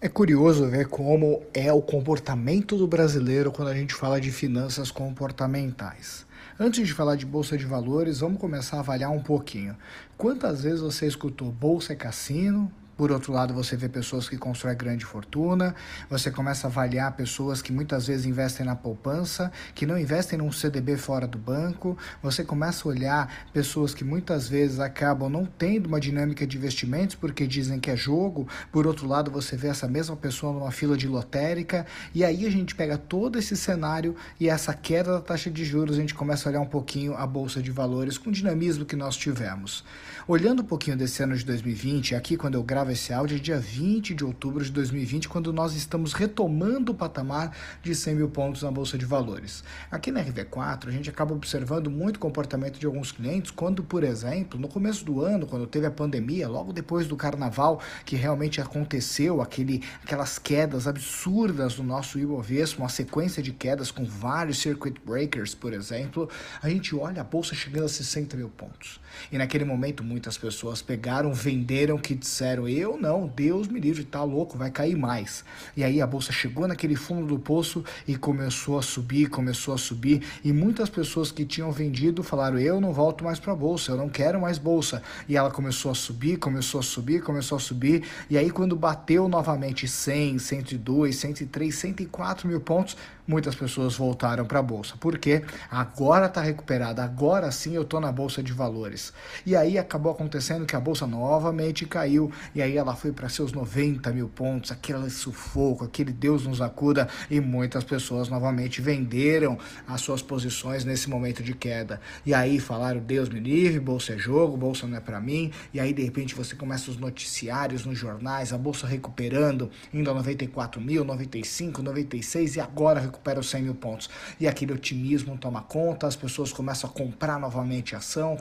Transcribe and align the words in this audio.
É 0.00 0.08
curioso 0.08 0.66
ver 0.68 0.88
como 0.88 1.42
é 1.54 1.72
o 1.72 1.80
comportamento 1.80 2.76
do 2.76 2.86
brasileiro 2.86 3.52
quando 3.52 3.68
a 3.68 3.74
gente 3.74 3.94
fala 3.94 4.20
de 4.20 4.30
finanças 4.30 4.90
comportamentais. 4.90 6.26
Antes 6.58 6.86
de 6.86 6.92
falar 6.92 7.16
de 7.16 7.24
bolsa 7.24 7.56
de 7.56 7.64
valores, 7.64 8.20
vamos 8.20 8.38
começar 8.38 8.76
a 8.76 8.80
avaliar 8.80 9.10
um 9.10 9.22
pouquinho. 9.22 9.76
Quantas 10.16 10.62
vezes 10.62 10.80
você 10.80 11.06
escutou 11.06 11.50
bolsa 11.50 11.94
é 11.94 11.96
cassino? 11.96 12.70
Por 13.00 13.10
outro 13.10 13.32
lado, 13.32 13.54
você 13.54 13.78
vê 13.78 13.88
pessoas 13.88 14.28
que 14.28 14.36
constroem 14.36 14.76
grande 14.76 15.06
fortuna, 15.06 15.74
você 16.10 16.30
começa 16.30 16.66
a 16.66 16.70
avaliar 16.70 17.10
pessoas 17.16 17.62
que 17.62 17.72
muitas 17.72 18.08
vezes 18.08 18.26
investem 18.26 18.66
na 18.66 18.76
poupança, 18.76 19.50
que 19.74 19.86
não 19.86 19.98
investem 19.98 20.38
num 20.38 20.52
CDB 20.52 20.98
fora 20.98 21.26
do 21.26 21.38
banco, 21.38 21.96
você 22.22 22.44
começa 22.44 22.86
a 22.86 22.90
olhar 22.90 23.46
pessoas 23.54 23.94
que 23.94 24.04
muitas 24.04 24.48
vezes 24.48 24.80
acabam 24.80 25.30
não 25.30 25.46
tendo 25.46 25.86
uma 25.86 25.98
dinâmica 25.98 26.46
de 26.46 26.58
investimentos 26.58 27.16
porque 27.16 27.46
dizem 27.46 27.80
que 27.80 27.90
é 27.90 27.96
jogo, 27.96 28.46
por 28.70 28.86
outro 28.86 29.08
lado, 29.08 29.30
você 29.30 29.56
vê 29.56 29.68
essa 29.68 29.88
mesma 29.88 30.14
pessoa 30.14 30.52
numa 30.52 30.70
fila 30.70 30.94
de 30.94 31.08
lotérica, 31.08 31.86
e 32.14 32.22
aí 32.22 32.44
a 32.44 32.50
gente 32.50 32.74
pega 32.74 32.98
todo 32.98 33.38
esse 33.38 33.56
cenário 33.56 34.14
e 34.38 34.46
essa 34.46 34.74
queda 34.74 35.12
da 35.12 35.20
taxa 35.22 35.50
de 35.50 35.64
juros, 35.64 35.96
a 35.96 36.00
gente 36.02 36.12
começa 36.12 36.46
a 36.46 36.50
olhar 36.50 36.60
um 36.60 36.66
pouquinho 36.66 37.14
a 37.14 37.26
bolsa 37.26 37.62
de 37.62 37.70
valores 37.70 38.18
com 38.18 38.28
o 38.28 38.32
dinamismo 38.32 38.84
que 38.84 38.94
nós 38.94 39.16
tivemos. 39.16 39.82
Olhando 40.28 40.60
um 40.60 40.64
pouquinho 40.64 40.98
desse 40.98 41.22
ano 41.22 41.34
de 41.34 41.44
2020, 41.46 42.14
aqui 42.14 42.36
quando 42.36 42.54
eu 42.54 42.62
gravo 42.62 42.90
esse 42.90 43.10
áudio 43.10 43.38
é 43.38 43.40
dia 43.40 43.58
20 43.58 44.14
de 44.14 44.22
outubro 44.22 44.62
de 44.62 44.70
2020, 44.70 45.28
quando 45.28 45.50
nós 45.50 45.74
estamos 45.74 46.12
retomando 46.12 46.92
o 46.92 46.94
patamar 46.94 47.56
de 47.82 47.94
100 47.94 48.14
mil 48.16 48.28
pontos 48.28 48.62
na 48.62 48.70
Bolsa 48.70 48.98
de 48.98 49.06
Valores. 49.06 49.64
Aqui 49.90 50.10
na 50.10 50.22
RV4, 50.22 50.88
a 50.88 50.90
gente 50.90 51.08
acaba 51.08 51.34
observando 51.34 51.90
muito 51.90 52.18
comportamento 52.18 52.78
de 52.78 52.84
alguns 52.84 53.10
clientes, 53.10 53.50
quando, 53.50 53.82
por 53.82 54.04
exemplo, 54.04 54.60
no 54.60 54.68
começo 54.68 55.04
do 55.06 55.22
ano, 55.22 55.46
quando 55.46 55.66
teve 55.66 55.86
a 55.86 55.90
pandemia, 55.90 56.46
logo 56.46 56.70
depois 56.70 57.08
do 57.08 57.16
carnaval, 57.16 57.80
que 58.04 58.14
realmente 58.14 58.60
aconteceu 58.60 59.40
aquele, 59.40 59.82
aquelas 60.04 60.38
quedas 60.38 60.86
absurdas 60.86 61.78
no 61.78 61.84
nosso 61.84 62.18
Ibovespa, 62.18 62.82
uma 62.82 62.90
sequência 62.90 63.42
de 63.42 63.52
quedas 63.52 63.90
com 63.90 64.04
vários 64.04 64.58
circuit 64.58 65.00
breakers, 65.04 65.54
por 65.54 65.72
exemplo, 65.72 66.28
a 66.62 66.68
gente 66.68 66.94
olha 66.94 67.22
a 67.22 67.24
Bolsa 67.24 67.54
chegando 67.54 67.86
a 67.86 67.88
60 67.88 68.36
mil 68.36 68.50
pontos. 68.50 69.00
E 69.32 69.38
naquele 69.38 69.64
momento, 69.64 70.04
muitas 70.10 70.36
pessoas 70.36 70.82
pegaram, 70.82 71.32
venderam, 71.32 71.96
que 71.96 72.16
disseram: 72.16 72.68
eu 72.68 72.98
não, 72.98 73.28
Deus 73.28 73.68
me 73.68 73.78
livre, 73.78 74.02
tá 74.02 74.24
louco, 74.24 74.58
vai 74.58 74.70
cair 74.70 74.96
mais. 74.96 75.44
E 75.76 75.84
aí 75.84 76.02
a 76.02 76.06
bolsa 76.06 76.32
chegou 76.32 76.66
naquele 76.66 76.96
fundo 76.96 77.28
do 77.28 77.38
poço 77.38 77.84
e 78.08 78.16
começou 78.16 78.76
a 78.76 78.82
subir, 78.82 79.30
começou 79.30 79.72
a 79.72 79.78
subir. 79.78 80.22
E 80.44 80.52
muitas 80.52 80.90
pessoas 80.90 81.30
que 81.30 81.44
tinham 81.44 81.70
vendido 81.70 82.24
falaram: 82.24 82.58
eu 82.58 82.80
não 82.80 82.92
volto 82.92 83.22
mais 83.22 83.38
para 83.38 83.54
bolsa, 83.54 83.92
eu 83.92 83.96
não 83.96 84.08
quero 84.08 84.40
mais 84.40 84.58
bolsa. 84.58 85.00
E 85.28 85.36
ela 85.36 85.50
começou 85.50 85.92
a 85.92 85.94
subir, 85.94 86.38
começou 86.38 86.80
a 86.80 86.82
subir, 86.82 87.22
começou 87.22 87.56
a 87.56 87.60
subir. 87.60 88.02
E 88.28 88.36
aí, 88.36 88.50
quando 88.50 88.74
bateu 88.74 89.28
novamente 89.28 89.86
100, 89.86 90.38
102, 90.40 91.14
103, 91.14 91.72
104 91.72 92.48
mil 92.48 92.60
pontos, 92.60 92.96
muitas 93.30 93.54
pessoas 93.54 93.94
voltaram 93.94 94.44
para 94.44 94.58
a 94.58 94.62
bolsa. 94.62 94.94
Porque 94.98 95.44
agora 95.70 96.26
está 96.26 96.42
recuperada, 96.42 97.04
agora 97.04 97.50
sim 97.52 97.74
eu 97.74 97.82
estou 97.82 98.00
na 98.00 98.10
bolsa 98.10 98.42
de 98.42 98.52
valores. 98.52 99.12
E 99.46 99.54
aí 99.54 99.78
acabou 99.78 99.99
acontecendo 100.08 100.64
que 100.64 100.76
a 100.76 100.80
bolsa 100.80 101.06
novamente 101.06 101.84
caiu, 101.84 102.30
e 102.54 102.62
aí 102.62 102.76
ela 102.76 102.94
foi 102.94 103.12
para 103.12 103.28
seus 103.28 103.52
90 103.52 104.10
mil 104.12 104.28
pontos, 104.28 104.70
aquele 104.70 105.10
sufoco, 105.10 105.84
aquele 105.84 106.12
Deus 106.12 106.46
nos 106.46 106.60
acuda, 106.60 107.08
e 107.30 107.40
muitas 107.40 107.84
pessoas 107.84 108.28
novamente 108.28 108.80
venderam 108.80 109.58
as 109.86 110.00
suas 110.00 110.22
posições 110.22 110.84
nesse 110.84 111.10
momento 111.10 111.42
de 111.42 111.54
queda. 111.54 112.00
E 112.24 112.32
aí 112.32 112.60
falaram: 112.60 113.00
Deus 113.00 113.28
me 113.28 113.40
livre, 113.40 113.80
bolsa 113.80 114.14
é 114.14 114.18
jogo, 114.18 114.56
bolsa 114.56 114.86
não 114.86 114.96
é 114.96 115.00
para 115.00 115.20
mim. 115.20 115.50
E 115.74 115.80
aí 115.80 115.92
de 115.92 116.02
repente 116.02 116.34
você 116.34 116.54
começa 116.54 116.90
os 116.90 116.96
noticiários 116.96 117.84
nos 117.84 117.98
jornais, 117.98 118.52
a 118.52 118.58
bolsa 118.58 118.86
recuperando, 118.86 119.70
indo 119.92 120.10
a 120.10 120.14
94 120.14 120.80
mil, 120.80 121.04
95, 121.04 121.82
96 121.82 122.56
e 122.56 122.60
agora 122.60 123.00
recupera 123.00 123.40
os 123.40 123.50
100 123.50 123.62
mil 123.62 123.74
pontos. 123.74 124.08
E 124.38 124.46
aquele 124.46 124.72
otimismo 124.72 125.36
toma 125.36 125.62
conta, 125.62 126.06
as 126.06 126.16
pessoas 126.16 126.52
começam 126.52 126.88
a 126.88 126.92
comprar 126.92 127.38
novamente 127.38 127.96
ação, 127.96 128.36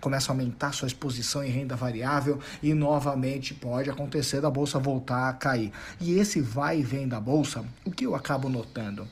começam 0.00 0.34
a 0.34 0.38
aumentar 0.38 0.72
sua 0.76 0.86
exposição 0.86 1.42
em 1.42 1.50
renda 1.50 1.74
variável 1.74 2.38
e 2.62 2.74
novamente 2.74 3.54
pode 3.54 3.90
acontecer 3.90 4.40
da 4.40 4.50
bolsa 4.50 4.78
voltar 4.78 5.28
a 5.28 5.32
cair. 5.32 5.72
E 6.00 6.18
esse 6.18 6.40
vai 6.40 6.80
e 6.80 6.82
vem 6.82 7.08
da 7.08 7.20
bolsa, 7.20 7.64
o 7.84 7.90
que 7.90 8.06
eu 8.06 8.14
acabo 8.14 8.48
notando? 8.48 9.08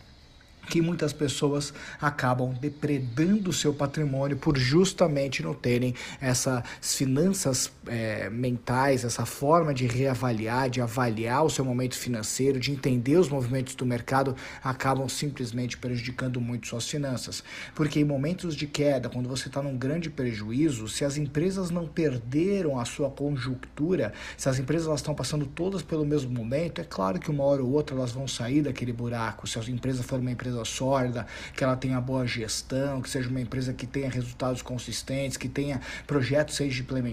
Que 0.69 0.81
muitas 0.81 1.13
pessoas 1.13 1.73
acabam 2.01 2.53
depredando 2.61 3.51
o 3.51 3.53
seu 3.53 3.73
patrimônio 3.73 4.37
por 4.37 4.57
justamente 4.57 5.43
não 5.43 5.55
terem 5.55 5.95
essas 6.21 6.63
finanças 6.81 7.71
é, 7.87 8.29
mentais, 8.31 9.05
essa 9.05 9.27
forma 9.27 9.73
de 9.75 9.87
reavaliar, 9.87 10.71
de 10.71 10.81
avaliar 10.81 11.45
o 11.45 11.51
seu 11.51 11.65
momento 11.65 11.97
financeiro, 11.97 12.59
de 12.59 12.73
entender 12.73 13.17
os 13.17 13.29
movimentos 13.29 13.75
do 13.75 13.85
mercado, 13.85 14.37
acabam 14.63 15.09
simplesmente 15.09 15.77
prejudicando 15.77 16.41
muito 16.41 16.69
suas 16.69 16.89
finanças. 16.89 17.43
Porque 17.75 18.01
em 18.01 18.05
momentos 18.05 18.57
de 18.57 18.67
queda, 18.67 19.09
quando 19.09 19.29
você 19.29 19.49
está 19.49 19.63
num 19.63 19.77
grande 19.77 20.11
prejuízo, 20.11 20.89
se 20.89 21.05
as 21.05 21.17
empresas 21.17 21.71
não 21.71 21.87
perderam 21.87 22.79
a 22.79 22.85
sua 22.85 23.11
conjuntura, 23.11 24.13
se 24.37 24.49
as 24.49 24.59
empresas 24.59 24.93
estão 24.95 25.15
passando 25.15 25.47
todas 25.47 25.83
pelo 25.83 26.05
mesmo 26.05 26.31
momento, 26.31 26.81
é 26.81 26.85
claro 26.85 27.19
que 27.19 27.31
uma 27.31 27.45
hora 27.45 27.63
ou 27.63 27.71
outra 27.71 27.97
elas 27.97 28.13
vão 28.13 28.27
sair 28.27 28.63
daquele 28.63 28.93
buraco. 28.93 29.47
Se 29.47 29.59
as 29.59 29.69
empresas 29.69 30.05
forem 30.05 30.25
uma 30.25 30.33
empresa 30.33 30.54
empresa 30.55 30.65
sólida, 30.65 31.27
que 31.55 31.65
ela 31.65 31.77
tenha 31.77 32.01
boa 32.01 32.27
gestão, 32.27 33.03
que 33.03 33.11
seja 33.11 33.29
uma 33.29 33.41
empresa 33.41 33.73
que 33.73 33.87
tenha 33.87 34.09
resultados 34.09 34.63
consistentes, 34.63 35.37
que 35.37 35.49
tenha 35.49 35.81
projetos 36.07 36.59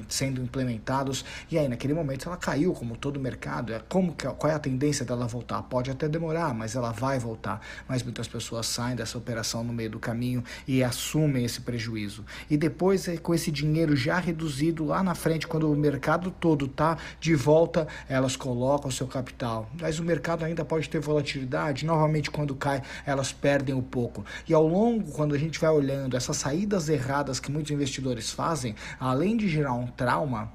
sendo 0.09 0.41
implementados. 0.41 1.25
E 1.49 1.57
aí, 1.57 1.67
naquele 1.67 1.93
momento, 1.93 2.27
ela 2.27 2.37
caiu, 2.37 2.73
como 2.73 2.95
todo 2.95 3.19
mercado. 3.19 3.73
É 3.73 3.79
como 3.89 4.13
qual 4.13 4.51
é 4.51 4.55
a 4.55 4.59
tendência 4.59 5.05
dela 5.05 5.27
voltar? 5.27 5.61
Pode 5.63 5.89
até 5.89 6.07
demorar, 6.07 6.53
mas 6.53 6.75
ela 6.75 6.91
vai 6.91 7.17
voltar. 7.17 7.61
Mas 7.87 8.03
muitas 8.03 8.27
pessoas 8.27 8.67
saem 8.67 8.95
dessa 8.95 9.17
operação 9.17 9.63
no 9.63 9.73
meio 9.73 9.89
do 9.89 9.99
caminho 9.99 10.43
e 10.67 10.83
assumem 10.83 11.45
esse 11.45 11.61
prejuízo. 11.61 12.25
E 12.49 12.57
depois, 12.57 13.07
é, 13.07 13.17
com 13.17 13.33
esse 13.33 13.51
dinheiro 13.51 13.95
já 13.95 14.19
reduzido 14.19 14.85
lá 14.85 15.01
na 15.01 15.15
frente, 15.15 15.47
quando 15.47 15.71
o 15.71 15.75
mercado 15.75 16.31
todo 16.31 16.65
está 16.65 16.97
de 17.19 17.33
volta, 17.35 17.87
elas 18.07 18.35
colocam 18.35 18.91
seu 18.91 19.07
capital. 19.07 19.69
Mas 19.79 19.99
o 19.99 20.03
mercado 20.03 20.43
ainda 20.43 20.63
pode 20.63 20.89
ter 20.89 20.99
volatilidade. 20.99 21.85
Novamente, 21.85 22.29
quando 22.29 22.55
cai, 22.55 22.81
elas 23.05 23.30
perdem 23.31 23.73
um 23.75 23.81
pouco. 23.81 24.25
E 24.47 24.53
ao 24.53 24.67
longo, 24.67 25.11
quando 25.11 25.35
a 25.35 25.37
gente 25.37 25.59
vai 25.59 25.69
olhando 25.69 26.17
essas 26.17 26.37
saídas 26.37 26.89
erradas 26.89 27.39
que 27.39 27.51
muitos 27.51 27.71
investidores 27.71 28.31
fazem, 28.31 28.75
além 28.99 29.37
de 29.37 29.47
gerar 29.47 29.73
um 29.73 29.87
trauma, 29.87 30.51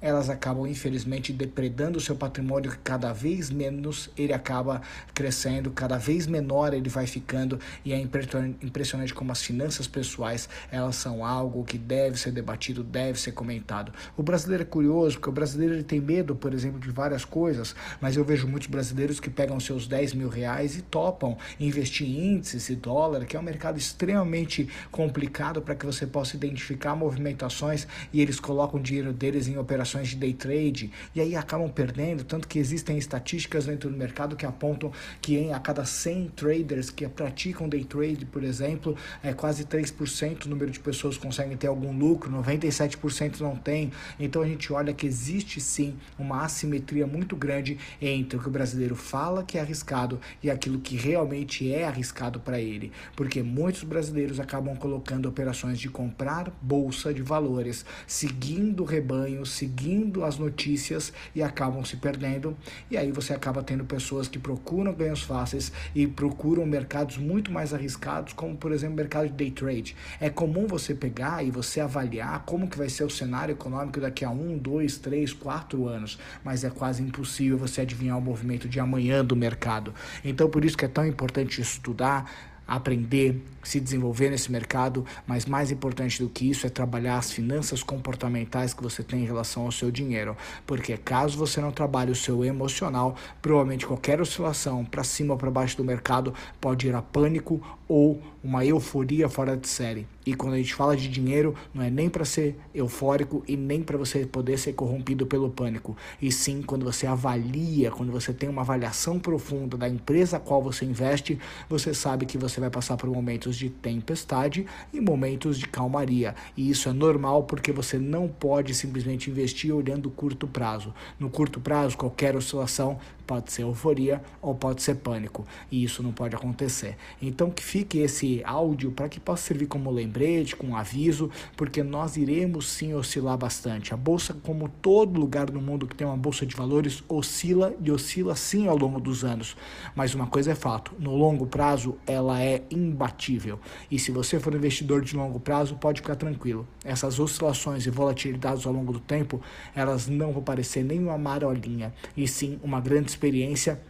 elas 0.00 0.30
acabam 0.30 0.66
infelizmente 0.66 1.32
depredando 1.32 1.98
o 1.98 2.00
seu 2.00 2.14
patrimônio 2.14 2.72
cada 2.84 3.12
vez 3.12 3.50
menos 3.50 4.10
ele 4.16 4.32
acaba 4.32 4.80
crescendo, 5.12 5.70
cada 5.70 5.98
vez 5.98 6.26
menor 6.26 6.72
ele 6.72 6.88
vai 6.88 7.06
ficando 7.06 7.58
e 7.84 7.92
é 7.92 7.98
impressionante 7.98 9.12
como 9.12 9.32
as 9.32 9.42
finanças 9.42 9.88
pessoais 9.88 10.48
elas 10.70 10.96
são 10.96 11.24
algo 11.24 11.64
que 11.64 11.76
deve 11.76 12.16
ser 12.18 12.30
debatido, 12.30 12.84
deve 12.84 13.20
ser 13.20 13.32
comentado. 13.32 13.92
O 14.16 14.22
brasileiro 14.22 14.62
é 14.62 14.66
curioso 14.66 15.16
porque 15.16 15.30
o 15.30 15.32
brasileiro 15.32 15.74
ele 15.74 15.82
tem 15.82 16.00
medo, 16.00 16.36
por 16.36 16.54
exemplo, 16.54 16.78
de 16.78 16.90
várias 16.90 17.24
coisas, 17.24 17.74
mas 18.00 18.16
eu 18.16 18.24
vejo 18.24 18.46
muitos 18.46 18.68
brasileiros 18.68 19.18
que 19.18 19.30
pegam 19.30 19.58
seus 19.58 19.86
10 19.86 20.14
mil 20.14 20.28
reais 20.28 20.76
e 20.76 20.82
topam 20.82 21.36
investir 21.58 22.06
em 22.06 22.34
índices 22.34 22.68
e 22.68 22.76
dólar, 22.76 23.24
que 23.26 23.36
é 23.36 23.40
um 23.40 23.42
mercado 23.42 23.78
extremamente 23.78 24.68
complicado 24.92 25.60
para 25.60 25.74
que 25.74 25.84
você 25.84 26.06
possa 26.06 26.36
identificar 26.36 26.94
movimentações 26.94 27.86
e 28.12 28.20
eles 28.20 28.38
colocam 28.38 28.78
o 28.78 28.82
dinheiro 28.82 29.12
deles 29.12 29.48
em 29.48 29.58
operações 29.58 29.87
operações 29.88 30.08
de 30.08 30.16
day 30.16 30.34
trade 30.34 30.92
e 31.14 31.20
aí 31.20 31.34
acabam 31.34 31.68
perdendo, 31.70 32.22
tanto 32.24 32.46
que 32.46 32.58
existem 32.58 32.98
estatísticas 32.98 33.66
dentro 33.66 33.88
do 33.88 33.96
mercado 33.96 34.36
que 34.36 34.44
apontam 34.44 34.92
que 35.20 35.36
em 35.36 35.52
a 35.52 35.58
cada 35.58 35.84
100 35.84 36.28
traders 36.36 36.90
que 36.90 37.08
praticam 37.08 37.68
day 37.68 37.84
trade, 37.84 38.26
por 38.26 38.44
exemplo, 38.44 38.96
é 39.22 39.32
quase 39.32 39.64
3% 39.64 40.46
o 40.46 40.48
número 40.48 40.70
de 40.70 40.78
pessoas 40.78 41.16
conseguem 41.16 41.56
ter 41.56 41.66
algum 41.66 41.96
lucro, 41.96 42.30
97% 42.30 43.40
não 43.40 43.56
tem. 43.56 43.90
Então 44.20 44.42
a 44.42 44.46
gente 44.46 44.72
olha 44.72 44.92
que 44.92 45.06
existe 45.06 45.60
sim 45.60 45.96
uma 46.18 46.44
assimetria 46.44 47.06
muito 47.06 47.34
grande 47.34 47.78
entre 48.00 48.38
o 48.38 48.42
que 48.42 48.48
o 48.48 48.50
brasileiro 48.50 48.94
fala 48.94 49.42
que 49.42 49.56
é 49.56 49.60
arriscado 49.60 50.20
e 50.42 50.50
aquilo 50.50 50.78
que 50.78 50.96
realmente 50.96 51.72
é 51.72 51.84
arriscado 51.84 52.40
para 52.40 52.60
ele, 52.60 52.92
porque 53.16 53.42
muitos 53.42 53.84
brasileiros 53.84 54.38
acabam 54.38 54.76
colocando 54.76 55.28
operações 55.28 55.78
de 55.78 55.88
comprar 55.88 56.52
bolsa 56.60 57.12
de 57.14 57.22
valores, 57.22 57.84
seguindo 58.06 58.82
o 58.82 58.86
rebanho, 58.86 59.46
seguindo 59.46 59.77
seguindo 59.78 60.24
as 60.24 60.38
notícias 60.38 61.12
e 61.34 61.42
acabam 61.42 61.84
se 61.84 61.96
perdendo. 61.96 62.56
E 62.90 62.96
aí 62.96 63.12
você 63.12 63.32
acaba 63.32 63.62
tendo 63.62 63.84
pessoas 63.84 64.26
que 64.26 64.38
procuram 64.38 64.92
ganhos 64.92 65.22
fáceis 65.22 65.72
e 65.94 66.06
procuram 66.06 66.66
mercados 66.66 67.16
muito 67.16 67.52
mais 67.52 67.72
arriscados, 67.72 68.32
como 68.32 68.56
por 68.56 68.72
exemplo 68.72 68.94
o 68.94 68.96
mercado 68.96 69.28
de 69.28 69.34
day 69.34 69.50
trade. 69.50 69.94
É 70.20 70.28
comum 70.28 70.66
você 70.66 70.94
pegar 70.94 71.44
e 71.44 71.50
você 71.50 71.80
avaliar 71.80 72.44
como 72.44 72.68
que 72.68 72.76
vai 72.76 72.88
ser 72.88 73.04
o 73.04 73.10
cenário 73.10 73.52
econômico 73.52 74.00
daqui 74.00 74.24
a 74.24 74.30
um, 74.30 74.58
dois, 74.58 74.98
três, 74.98 75.32
quatro 75.32 75.86
anos, 75.86 76.18
mas 76.42 76.64
é 76.64 76.70
quase 76.70 77.02
impossível 77.02 77.56
você 77.56 77.82
adivinhar 77.82 78.18
o 78.18 78.22
movimento 78.22 78.68
de 78.68 78.80
amanhã 78.80 79.24
do 79.24 79.36
mercado. 79.36 79.94
Então 80.24 80.50
por 80.50 80.64
isso 80.64 80.76
que 80.76 80.84
é 80.84 80.88
tão 80.88 81.06
importante 81.06 81.60
estudar 81.60 82.57
aprender, 82.68 83.42
se 83.62 83.80
desenvolver 83.80 84.28
nesse 84.28 84.52
mercado, 84.52 85.04
mas 85.26 85.46
mais 85.46 85.70
importante 85.70 86.22
do 86.22 86.28
que 86.28 86.50
isso 86.50 86.66
é 86.66 86.70
trabalhar 86.70 87.16
as 87.16 87.32
finanças 87.32 87.82
comportamentais 87.82 88.74
que 88.74 88.82
você 88.82 89.02
tem 89.02 89.22
em 89.22 89.26
relação 89.26 89.64
ao 89.64 89.72
seu 89.72 89.90
dinheiro, 89.90 90.36
porque 90.66 90.96
caso 90.98 91.38
você 91.38 91.60
não 91.62 91.72
trabalhe 91.72 92.12
o 92.12 92.14
seu 92.14 92.44
emocional, 92.44 93.16
provavelmente 93.40 93.86
qualquer 93.86 94.20
oscilação 94.20 94.84
para 94.84 95.02
cima 95.02 95.32
ou 95.32 95.38
para 95.38 95.50
baixo 95.50 95.78
do 95.78 95.84
mercado 95.84 96.34
pode 96.60 96.86
ir 96.86 96.94
a 96.94 97.00
pânico 97.00 97.60
ou 97.88 98.20
uma 98.44 98.64
euforia 98.64 99.28
fora 99.28 99.56
de 99.56 99.66
série. 99.66 100.06
E 100.24 100.34
quando 100.34 100.54
a 100.54 100.56
gente 100.58 100.74
fala 100.74 100.94
de 100.94 101.08
dinheiro, 101.08 101.54
não 101.72 101.82
é 101.82 101.90
nem 101.90 102.08
para 102.08 102.24
ser 102.24 102.54
eufórico 102.74 103.42
e 103.48 103.56
nem 103.56 103.82
para 103.82 103.96
você 103.96 104.26
poder 104.26 104.58
ser 104.58 104.74
corrompido 104.74 105.26
pelo 105.26 105.48
pânico, 105.48 105.96
e 106.20 106.30
sim 106.30 106.60
quando 106.60 106.84
você 106.84 107.06
avalia, 107.06 107.90
quando 107.90 108.12
você 108.12 108.32
tem 108.32 108.48
uma 108.48 108.60
avaliação 108.60 109.18
profunda 109.18 109.76
da 109.76 109.88
empresa 109.88 110.36
a 110.36 110.40
qual 110.40 110.62
você 110.62 110.84
investe, 110.84 111.38
você 111.68 111.94
sabe 111.94 112.26
que 112.26 112.36
você 112.36 112.60
vai 112.60 112.68
passar 112.68 112.98
por 112.98 113.08
momentos 113.08 113.56
de 113.56 113.70
tempestade 113.70 114.66
e 114.92 115.00
momentos 115.00 115.58
de 115.58 115.66
calmaria. 115.66 116.34
E 116.56 116.68
isso 116.68 116.88
é 116.88 116.92
normal 116.92 117.44
porque 117.44 117.72
você 117.72 117.98
não 117.98 118.28
pode 118.28 118.74
simplesmente 118.74 119.30
investir 119.30 119.74
olhando 119.74 120.10
curto 120.10 120.46
prazo. 120.46 120.92
No 121.18 121.30
curto 121.30 121.58
prazo, 121.58 121.96
qualquer 121.96 122.36
oscilação 122.36 122.98
pode 123.28 123.52
ser 123.52 123.62
euforia 123.62 124.22
ou 124.40 124.54
pode 124.54 124.82
ser 124.82 124.94
pânico, 124.94 125.46
e 125.70 125.84
isso 125.84 126.02
não 126.02 126.12
pode 126.12 126.34
acontecer. 126.34 126.96
Então 127.20 127.50
que 127.50 127.62
fique 127.62 127.98
esse 127.98 128.42
áudio 128.42 128.90
para 128.90 129.08
que 129.08 129.20
possa 129.20 129.42
servir 129.42 129.66
como 129.66 129.90
lembrete, 129.90 130.56
como 130.56 130.74
aviso, 130.74 131.30
porque 131.54 131.82
nós 131.82 132.16
iremos 132.16 132.66
sim 132.66 132.94
oscilar 132.94 133.36
bastante. 133.36 133.92
A 133.92 133.96
bolsa, 133.96 134.34
como 134.42 134.68
todo 134.68 135.20
lugar 135.20 135.50
no 135.50 135.60
mundo 135.60 135.86
que 135.86 135.94
tem 135.94 136.06
uma 136.06 136.16
bolsa 136.16 136.46
de 136.46 136.56
valores, 136.56 137.04
oscila 137.06 137.74
e 137.82 137.90
oscila 137.90 138.34
sim 138.34 138.66
ao 138.66 138.78
longo 138.78 138.98
dos 138.98 139.22
anos. 139.24 139.54
Mas 139.94 140.14
uma 140.14 140.26
coisa 140.26 140.52
é 140.52 140.54
fato, 140.54 140.94
no 140.98 141.14
longo 141.14 141.46
prazo 141.46 141.96
ela 142.06 142.42
é 142.42 142.62
imbatível. 142.70 143.60
E 143.90 143.98
se 143.98 144.10
você 144.10 144.40
for 144.40 144.54
investidor 144.54 145.02
de 145.02 145.14
longo 145.14 145.38
prazo, 145.38 145.76
pode 145.76 146.00
ficar 146.00 146.16
tranquilo. 146.16 146.66
Essas 146.82 147.20
oscilações 147.20 147.84
e 147.84 147.90
volatilidades 147.90 148.64
ao 148.64 148.72
longo 148.72 148.94
do 148.94 149.00
tempo, 149.00 149.42
elas 149.74 150.08
não 150.08 150.32
vão 150.32 150.42
parecer 150.42 150.82
nem 150.82 150.98
uma 150.98 151.18
marolinha, 151.18 151.92
e 152.16 152.26
sim 152.26 152.58
uma 152.62 152.80
grande 152.80 153.10
experiência 153.18 153.80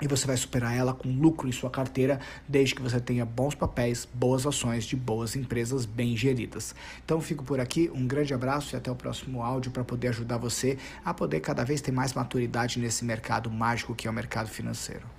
e 0.00 0.06
você 0.06 0.26
vai 0.26 0.36
superar 0.36 0.76
ela 0.76 0.94
com 0.94 1.08
lucro 1.08 1.48
em 1.48 1.52
sua 1.52 1.70
carteira, 1.70 2.20
desde 2.46 2.74
que 2.74 2.82
você 2.82 3.00
tenha 3.00 3.24
bons 3.24 3.54
papéis, 3.54 4.06
boas 4.14 4.46
ações 4.46 4.84
de 4.84 4.94
boas 4.94 5.34
empresas 5.34 5.84
bem 5.84 6.16
geridas. 6.16 6.74
Então 7.04 7.20
fico 7.20 7.42
por 7.42 7.58
aqui, 7.58 7.90
um 7.92 8.06
grande 8.06 8.32
abraço 8.32 8.74
e 8.74 8.76
até 8.76 8.90
o 8.90 8.94
próximo 8.94 9.42
áudio 9.42 9.72
para 9.72 9.82
poder 9.82 10.08
ajudar 10.08 10.36
você 10.36 10.78
a 11.04 11.12
poder 11.12 11.40
cada 11.40 11.64
vez 11.64 11.80
ter 11.80 11.90
mais 11.90 12.12
maturidade 12.12 12.78
nesse 12.78 13.04
mercado 13.04 13.50
mágico 13.50 13.94
que 13.94 14.06
é 14.06 14.10
o 14.10 14.14
mercado 14.14 14.48
financeiro. 14.48 15.17